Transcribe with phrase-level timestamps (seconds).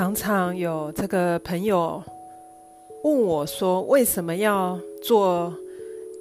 [0.00, 2.02] 常常有这个朋友
[3.04, 5.52] 问我说：“为什么要做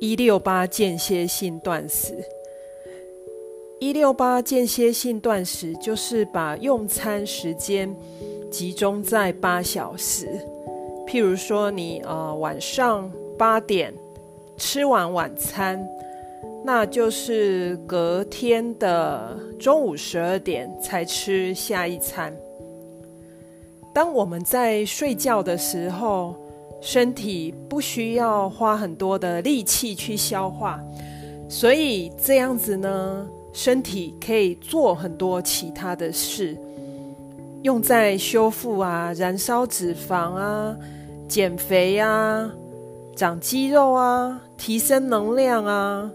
[0.02, 2.14] 一六八间歇性断食？”
[3.80, 7.96] 一六八间歇性断食就是把用餐时间
[8.52, 10.28] 集中在八小时。
[11.08, 13.94] 譬如说，你呃晚上八点
[14.58, 15.82] 吃完晚餐，
[16.66, 22.36] 那就是隔天的中午十二点才吃下一餐。
[23.94, 26.36] 当我们在睡觉的时候，
[26.82, 30.80] 身体不需要花很多的力气去消化，
[31.50, 36.56] 所以这样子呢，身体可以做很多其他的事，
[37.64, 40.74] 用在修复啊、燃烧脂肪啊、
[41.28, 42.50] 减肥啊、
[43.16, 46.10] 长肌肉啊、提升能量啊、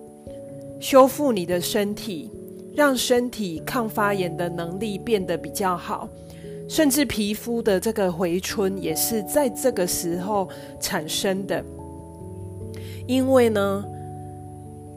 [0.81, 2.31] 修复你的身体，
[2.75, 6.09] 让身体抗发炎的能力变得比较好。
[6.69, 10.49] 甚至皮肤的这个回春也是在这个时候
[10.81, 11.63] 产生的，
[13.07, 13.85] 因为呢，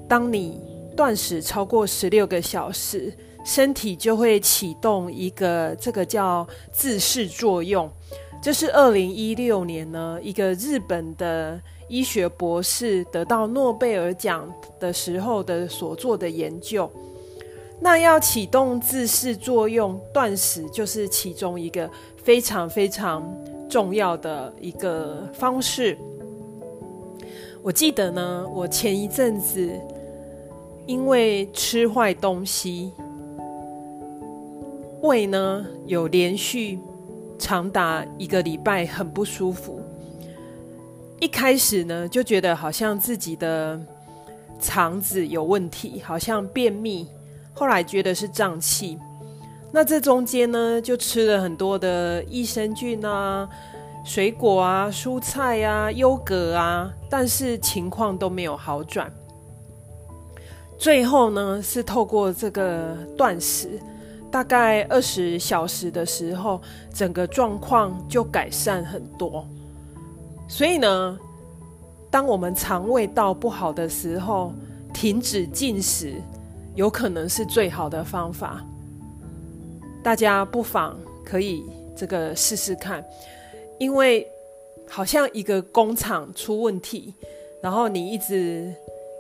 [0.08, 0.60] 当你
[0.96, 3.14] 断食超过十六个小时，
[3.46, 7.90] 身体就会启动一个这个叫自噬作用。
[8.42, 11.60] 这是二零一六年呢，一个日本的
[11.90, 14.48] 医学博士得到诺贝尔奖
[14.80, 16.90] 的时候的所做的研究。
[17.80, 21.90] 那要启动自噬作用，断食就是其中一个
[22.24, 23.24] 非常非常
[23.70, 25.98] 重要的一个方式。
[27.62, 29.70] 我记得呢，我前一阵子
[30.86, 32.92] 因为吃坏东西，
[35.02, 36.80] 胃呢有连续
[37.38, 39.80] 长达一个礼拜很不舒服。
[41.20, 43.80] 一开始呢，就觉得好像自己的
[44.60, 47.08] 肠子有问题，好像便秘。
[47.58, 49.00] 后来觉得是胀气，
[49.72, 53.50] 那这中间呢，就吃了很多的益生菌啊、
[54.06, 59.12] 水果啊、蔬菜啊、优格啊，但是情况都没有好转。
[60.78, 63.82] 最后呢，是透过这个断食，
[64.30, 66.62] 大概二十小时的时候，
[66.94, 69.44] 整个状况就改善很多。
[70.48, 71.18] 所以呢，
[72.12, 74.54] 当我们肠胃道不好的时候，
[74.94, 76.14] 停止进食。
[76.78, 78.64] 有可能是最好的方法，
[80.04, 80.96] 大家不妨
[81.26, 81.64] 可以
[81.96, 83.04] 这个试试看，
[83.80, 84.26] 因为
[84.88, 87.12] 好像一个工厂出问题，
[87.64, 88.72] 然后你一直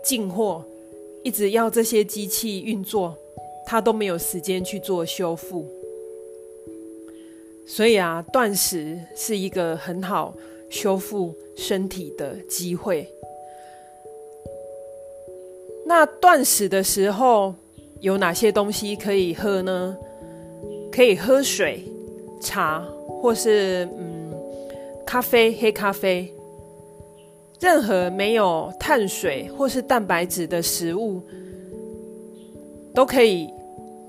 [0.04, 0.64] 进货，
[1.24, 3.18] 一直要这些机器运作，
[3.66, 5.66] 它都没有时间去做修复，
[7.66, 10.36] 所以啊，断食是一个很好
[10.70, 13.12] 修复身体的机会。
[16.00, 17.56] 那断食的时候
[18.02, 19.98] 有哪些东西可以喝呢？
[20.92, 21.84] 可以喝水、
[22.40, 22.86] 茶，
[23.20, 24.32] 或是嗯
[25.04, 26.32] 咖啡、黑咖啡。
[27.60, 31.20] 任何没有碳水或是蛋白质的食物，
[32.94, 33.50] 都可以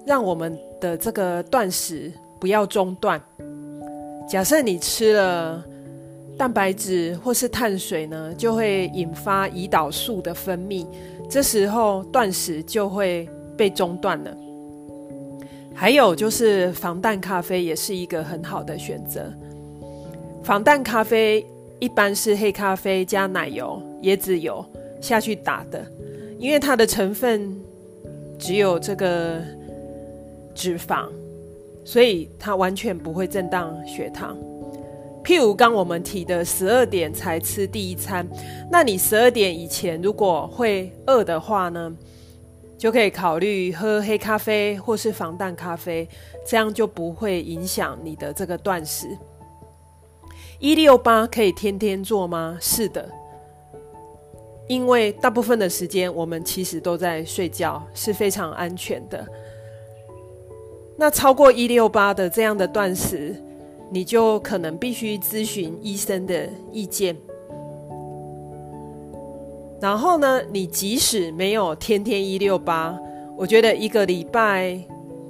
[0.05, 3.19] 让我们的这个断食不要中断。
[4.28, 5.65] 假设你吃了
[6.37, 10.84] 蛋白质或是碳水呢，就会引发胰岛素的分泌。
[11.28, 14.36] 这时候断食就会被中断了。
[15.74, 19.32] 还有就是防弹咖啡也是一个很好的选择。
[20.42, 21.44] 防弹咖啡
[21.78, 24.64] 一般是黑咖啡加奶油、椰子油
[25.00, 25.84] 下去打的，
[26.38, 27.54] 因为它的成分
[28.38, 29.40] 只有这个
[30.54, 31.06] 脂肪，
[31.84, 34.36] 所以它完全不会震荡血糖。
[35.22, 38.26] 譬如刚我们提的十二点才吃第一餐，
[38.70, 41.94] 那你十二点以前如果会饿的话呢，
[42.78, 46.08] 就可以考虑喝黑咖啡或是防弹咖啡，
[46.46, 49.06] 这样就不会影响你的这个断食。
[50.58, 52.56] 一六八可以天天做吗？
[52.60, 53.06] 是的，
[54.66, 59.26] 因为大部分的时间我们其实都在睡觉，是非常安全的。
[60.96, 63.37] 那超过一六八的这样的断食。
[63.90, 67.17] 你就可能必须咨询医生的意见。
[69.81, 72.99] 然后呢，你即使没有天天一六八，
[73.37, 74.79] 我觉得一个礼拜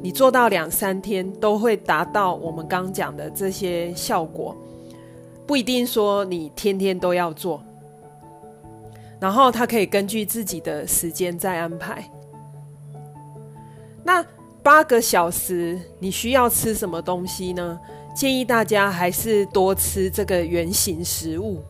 [0.00, 4.56] 你做到两三天都会达到我们刚讲的这些效果，
[5.46, 7.62] 不一定说你天天都要做。
[9.20, 12.08] 然后他可以根据自己的时间再安排。
[14.04, 14.24] 那
[14.62, 17.78] 八个小时你需要吃什么东西呢？
[18.18, 21.62] 建议大家还是多吃这个圆形食物，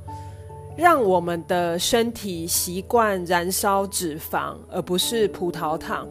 [0.79, 6.09] 让我们的身体习惯燃烧脂肪，而不是葡萄糖。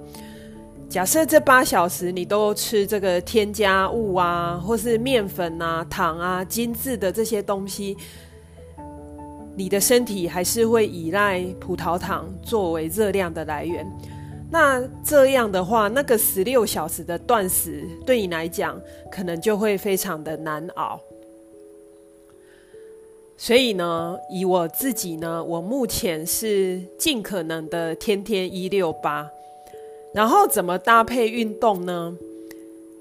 [0.87, 7.97] 假设这八小时你都吃这个添加物啊，或是面粉啊、糖啊、精致的这些东西，
[9.55, 13.83] 你的身体还是会依赖葡萄糖作为热量的来源。
[14.49, 18.79] 那这样的话，那个十六小时的断食对你来讲，
[19.11, 20.99] 可能就会非常的难熬。
[23.35, 29.29] 所以呢，以我自己呢，我目前是尽可能的天天一六八。
[30.13, 32.17] 然后怎么搭配运动呢？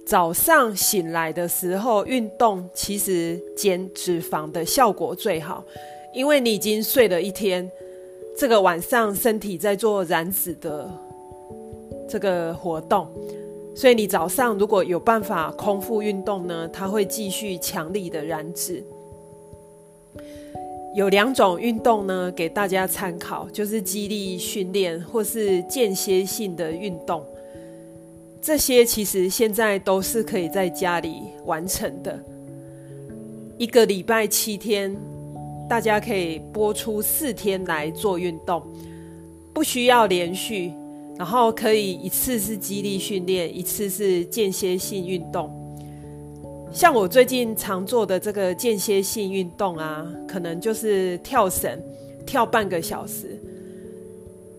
[0.04, 5.64] 早上醒来的时候运动，其实减脂肪的效果最好，
[6.12, 7.70] 因为你已经睡了一天，
[8.36, 10.90] 这个晚上身体在做燃脂的
[12.08, 13.08] 这个活动，
[13.74, 18.84] 所以你早上如果有办法空腹运动呢，它会继续强力的燃脂。
[20.94, 27.22] 有两种运动呢，给大家参考，就是肌力训练或是间歇性的运动。
[28.40, 32.18] 这些其实现在都是可以在家里完成的。
[33.58, 34.96] 一个礼拜七天，
[35.68, 38.62] 大家可以播出四天来做运动，
[39.52, 40.72] 不需要连续，
[41.18, 45.50] 然后可以一次是肌力训练，一次是间歇性运动。
[46.72, 51.82] 像我最近常做的这个间歇性运动啊，可能就是跳绳，
[52.26, 53.40] 跳半个小时，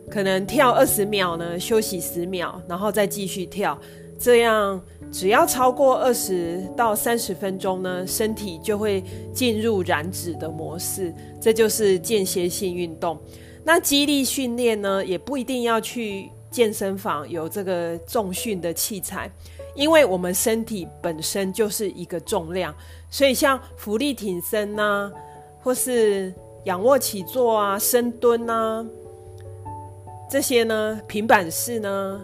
[0.10, 3.78] 可能跳二十秒呢，休息十秒，然后再继续跳。
[4.20, 4.82] 这样
[5.12, 11.14] 只要超过二十到三十分钟呢，身体就会进入燃脂的模式。
[11.40, 13.16] 这就是间歇性运动。
[13.64, 19.30] 那肌力训练呢，也不一定要去健身房有这个重训的器材。
[19.76, 22.74] 因为我们身体本身就是一个重量，
[23.12, 25.12] 所以像浮力挺身呐，
[25.62, 26.34] 或是
[26.64, 28.84] 仰卧起坐啊、深蹲啊，
[30.32, 32.20] 这些呢，平板式呢，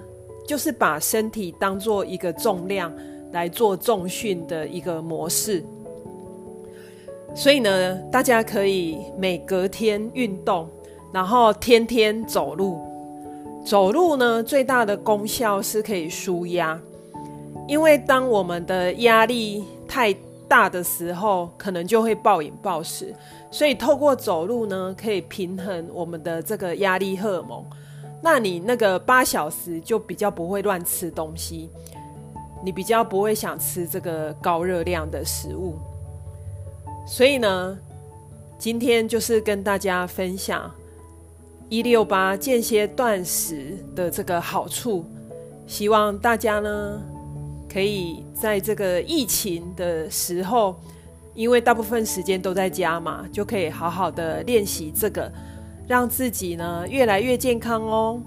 [0.48, 2.92] 就是把身体当做一个重量
[3.32, 5.64] 来做重训的一个模式。
[7.36, 10.68] 所以呢，大家可以每隔天运动，
[11.14, 12.93] 然后天天走路。
[13.66, 16.80] 走路呢，最大的功效是可以舒压。
[17.68, 20.14] 因为当我们的压力太
[20.50, 23.16] 大的时候，可能就会暴饮暴食，
[23.50, 27.64] 所以透过走路呢，可以平衡我们的这个压力荷尔蒙。
[28.22, 31.70] 那你那个八小时就比较不会乱吃东西，
[32.64, 35.76] 你比较不会想吃这个高热量的食物。
[37.08, 37.78] 所以呢，
[38.58, 40.70] 今天就是跟大家分享
[41.74, 45.04] 一六八间歇断食的这个好处，
[45.66, 47.02] 希望大家呢。
[47.68, 50.76] 可以在这个疫情的时候，
[51.34, 55.32] 因为大部分时间都在家嘛，就可以好好的练习这个，
[55.88, 58.22] 让自己呢越来越健康哦。